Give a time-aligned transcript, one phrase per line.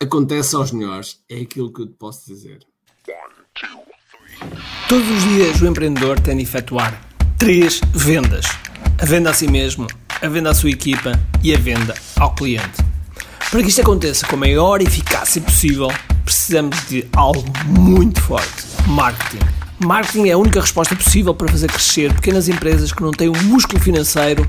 [0.00, 2.60] Acontece aos melhores, é aquilo que eu te posso dizer.
[4.88, 7.02] Todos os dias o empreendedor tem de efetuar
[7.36, 8.46] três vendas:
[8.96, 9.88] a venda a si mesmo,
[10.22, 11.10] a venda à sua equipa
[11.42, 12.80] e a venda ao cliente.
[13.50, 15.88] Para que isto aconteça com a maior eficácia possível,
[16.24, 19.44] precisamos de algo muito forte: marketing.
[19.80, 23.44] Marketing é a única resposta possível para fazer crescer pequenas empresas que não têm o
[23.44, 24.48] músculo financeiro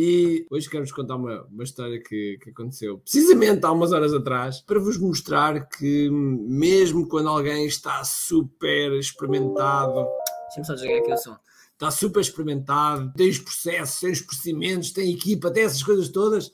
[0.00, 4.60] E hoje quero-vos contar uma, uma história que, que, aconteceu precisamente há umas horas atrás
[4.60, 10.06] para vos mostrar que, mesmo quando alguém está super experimentado.
[10.44, 11.36] Deixa-me só desligar aqui o som.
[11.72, 16.52] Está super experimentado, tem os processos, tem os procedimentos, tem equipa, tem essas coisas todas,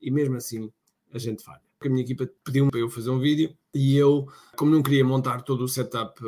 [0.00, 0.72] e mesmo assim
[1.12, 1.60] a gente falha.
[1.78, 5.04] Porque a minha equipa pediu-me para eu fazer um vídeo e eu, como não queria
[5.04, 6.18] montar todo o setup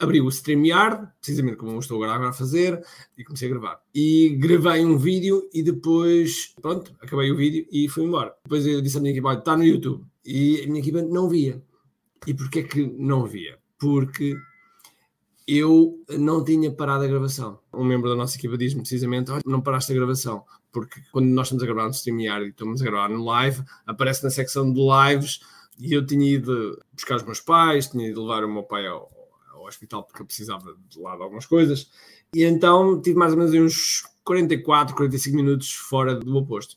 [0.00, 2.82] abri o StreamYard, precisamente como eu estou agora a fazer,
[3.16, 3.80] e comecei a gravar.
[3.94, 8.34] E gravei um vídeo e depois, pronto, acabei o vídeo e fui embora.
[8.42, 10.04] Depois eu disse à minha equipa, está no YouTube.
[10.24, 11.62] E a minha equipa não via.
[12.26, 13.58] E porquê que não via?
[13.78, 14.34] Porque
[15.46, 17.58] eu não tinha parado a gravação.
[17.72, 20.44] Um membro da nossa equipa diz-me precisamente, olha, não paraste a gravação.
[20.72, 24.24] Porque quando nós estamos a gravar no StreamYard e estamos a gravar no live, aparece
[24.24, 25.40] na secção de lives
[25.78, 29.10] e eu tinha ido buscar os meus pais, tinha ido levar o meu pai ao,
[29.70, 31.90] hospital porque eu precisava de lá de algumas coisas.
[32.34, 36.76] E então tive mais ou menos uns 44, 45 minutos fora do meu posto.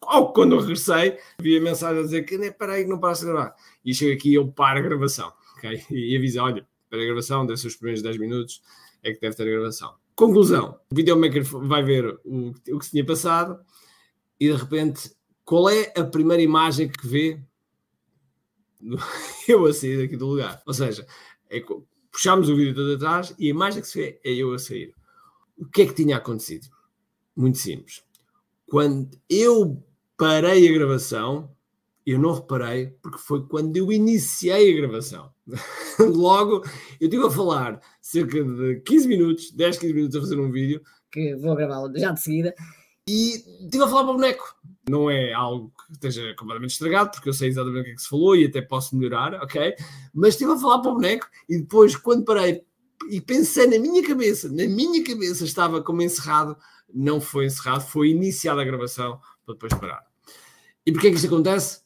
[0.00, 3.14] Ou quando eu regressei, vi a mensagem a dizer que nem para aí, não para
[3.14, 3.54] de gravar.
[3.84, 5.32] E chego aqui e eu paro a gravação.
[5.56, 5.82] Okay?
[5.90, 8.62] E aviso, olha, para a gravação, deve ser os primeiros 10 minutos,
[9.02, 9.94] é que deve ter a gravação.
[10.14, 13.58] Conclusão: o videomaker vai ver o, o que se tinha passado
[14.38, 15.10] e de repente,
[15.44, 17.40] qual é a primeira imagem que vê
[19.48, 20.62] eu a sair daqui do lugar?
[20.66, 21.06] Ou seja,
[21.48, 21.60] é
[22.14, 24.94] puxámos o vídeo todo atrás e a imagem que se vê é eu a sair.
[25.58, 26.68] O que é que tinha acontecido?
[27.36, 28.04] Muito simples.
[28.66, 29.84] Quando eu
[30.16, 31.50] parei a gravação,
[32.06, 35.32] eu não reparei, porque foi quando eu iniciei a gravação.
[35.98, 36.64] Logo,
[37.00, 40.80] eu estive a falar cerca de 15 minutos, 10, 15 minutos a fazer um vídeo.
[41.10, 42.54] Que vou gravá-lo já de seguida.
[43.06, 44.56] E estive a falar para o boneco.
[44.88, 48.02] Não é algo que esteja completamente estragado, porque eu sei exatamente o que é que
[48.02, 49.74] se falou e até posso melhorar, ok?
[50.12, 52.62] Mas estive a falar para o boneco e depois, quando parei
[53.10, 56.56] e pensei na minha cabeça, na minha cabeça estava como encerrado,
[56.92, 60.02] não foi encerrado, foi iniciada a gravação para depois parar.
[60.86, 61.82] E porquê é que isto acontece?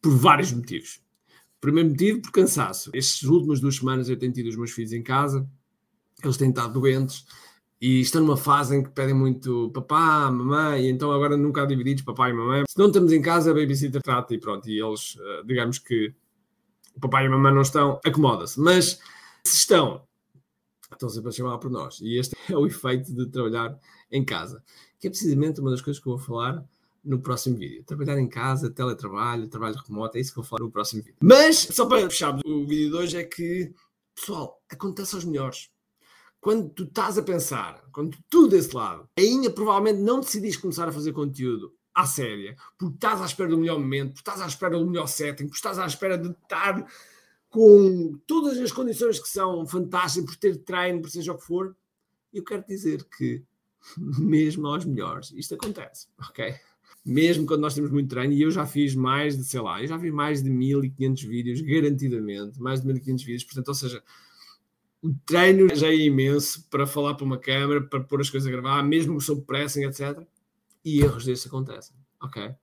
[0.00, 1.00] Por vários motivos.
[1.60, 2.90] Primeiro motivo, por cansaço.
[2.94, 5.48] Estas últimas duas semanas eu tenho tido os meus filhos em casa,
[6.22, 7.24] eles têm estado doentes,
[7.80, 11.66] e estão numa fase em que pedem muito papá, mamãe, e então agora nunca há
[11.66, 12.64] divididos papá e mamãe.
[12.68, 16.14] Se não estamos em casa, a babysitter trata e pronto, e eles, eh, digamos que
[16.94, 18.60] o papai e a mamãe não estão, acomoda-se.
[18.60, 19.00] Mas
[19.42, 20.02] se estão,
[20.92, 22.00] estão sempre a chamar por nós.
[22.00, 23.78] E este é o efeito de trabalhar
[24.12, 24.62] em casa,
[24.98, 26.62] que é precisamente uma das coisas que eu vou falar
[27.02, 27.82] no próximo vídeo.
[27.84, 31.16] Trabalhar em casa, teletrabalho, trabalho remoto, é isso que eu vou falar no próximo vídeo.
[31.22, 33.72] Mas, só para fechar o vídeo de hoje, é que,
[34.14, 35.70] pessoal, acontece aos melhores
[36.40, 40.92] quando tu estás a pensar, quando tu desse lado, ainda provavelmente não decidis começar a
[40.92, 44.78] fazer conteúdo à séria, porque estás à espera do melhor momento, porque estás à espera
[44.78, 46.86] do melhor setting, porque estás à espera de estar
[47.50, 51.76] com todas as condições que são fantásticas, por ter treino, por seja o que for,
[52.32, 53.42] eu quero dizer que
[53.98, 56.54] mesmo aos melhores isto acontece, ok?
[57.04, 59.88] Mesmo quando nós temos muito treino, e eu já fiz mais de, sei lá, eu
[59.88, 64.02] já vi mais de 1500 vídeos, garantidamente, mais de 1500 vídeos, portanto, ou seja,
[65.02, 68.50] o treino já é imenso para falar para uma câmera, para pôr as coisas a
[68.50, 70.22] gravar, mesmo sob pressing, etc.
[70.84, 72.54] E erros desses acontecem, ok?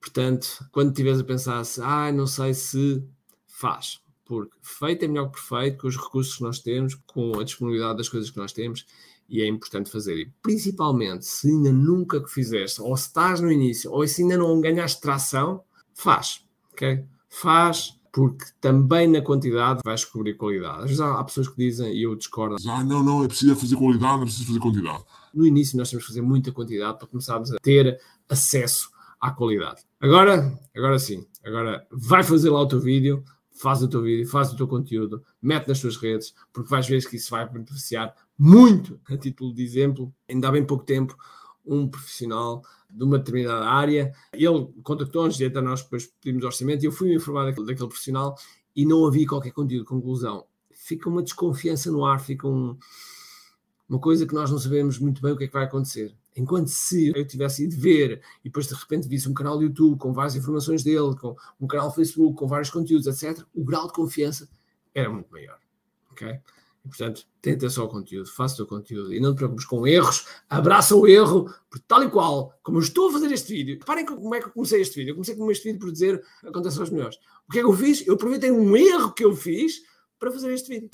[0.00, 3.02] Portanto, quando estiveres a pensar se, ah, não sei se
[3.46, 7.44] faz, porque feito é melhor que perfeito, com os recursos que nós temos, com a
[7.44, 8.86] disponibilidade das coisas que nós temos,
[9.28, 10.18] e é importante fazer.
[10.18, 14.36] E principalmente, se ainda nunca que fizeste, ou se estás no início, ou se ainda
[14.36, 15.64] não ganhaste tração,
[15.94, 17.04] faz, ok?
[17.28, 20.78] Faz, porque também na quantidade vais descobrir qualidade.
[20.78, 23.54] Às vezes há, há pessoas que dizem, e eu discordo, ah, não, não, é preciso
[23.54, 25.04] fazer qualidade, é preciso fazer quantidade.
[25.34, 28.88] No início nós temos que fazer muita quantidade para começarmos a ter acesso
[29.20, 29.82] à qualidade.
[30.00, 33.22] Agora, agora sim, agora vai fazer lá o teu vídeo,
[33.52, 37.06] faz o teu vídeo, faz o teu conteúdo, mete nas tuas redes, porque vais ver
[37.06, 38.98] que isso vai beneficiar muito.
[39.10, 41.14] A título de exemplo, ainda há bem pouco tempo,
[41.66, 44.12] um profissional de uma determinada área.
[44.32, 48.36] Ele contactou-nos e até nós depois pedimos orçamento e eu fui informado daquele, daquele profissional
[48.74, 49.84] e não havia qualquer conteúdo.
[49.84, 52.78] Conclusão, fica uma desconfiança no ar, fica um,
[53.88, 56.14] uma coisa que nós não sabemos muito bem o que é que vai acontecer.
[56.36, 60.12] Enquanto se eu tivesse ido ver e depois de repente visse um canal YouTube com
[60.12, 64.48] várias informações dele, com um canal Facebook com vários conteúdos, etc., o grau de confiança
[64.94, 65.58] era muito maior.
[66.10, 66.38] Ok?
[66.86, 70.24] E, portanto, tenta só o conteúdo, faça o conteúdo e não te preocupes com erros,
[70.48, 74.06] abraça o erro, porque tal e qual, como eu estou a fazer este vídeo, reparem
[74.06, 75.10] como é que eu comecei este vídeo.
[75.10, 77.16] Eu comecei com este vídeo por dizer acontece aos melhores.
[77.48, 78.06] O que é que eu fiz?
[78.06, 79.82] Eu aproveitei um erro que eu fiz
[80.16, 80.90] para fazer este vídeo.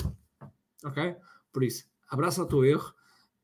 [0.83, 1.15] Ok?
[1.53, 2.95] Por isso, abraça o teu erro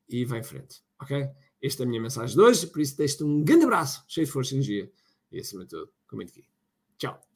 [0.08, 0.82] e vai em frente.
[0.98, 1.28] Ok?
[1.62, 4.32] Esta é a minha mensagem de hoje, por isso deixo-te um grande abraço, cheio de
[4.32, 4.90] força e energia
[5.30, 6.48] e acima de tudo, comente aqui.
[6.96, 7.27] Tchau.